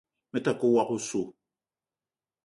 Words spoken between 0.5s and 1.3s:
ke woko oso.